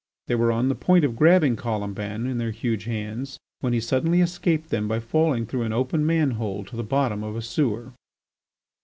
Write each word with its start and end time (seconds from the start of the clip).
They 0.25 0.33
were 0.33 0.51
on 0.51 0.67
the 0.67 0.73
point 0.73 1.05
of 1.05 1.15
grabbing 1.15 1.55
Colomban 1.57 2.25
in 2.25 2.39
their 2.39 2.49
huge 2.49 2.85
hands 2.85 3.37
when 3.59 3.71
he 3.71 3.79
suddenly 3.79 4.19
escaped 4.19 4.71
them 4.71 4.87
by 4.87 4.99
falling 4.99 5.45
through 5.45 5.61
an 5.61 5.73
open 5.73 6.07
man 6.07 6.31
hole 6.31 6.63
to 6.63 6.75
the 6.75 6.81
bottom 6.81 7.23
of 7.23 7.35
a 7.35 7.41
sewer. 7.43 7.93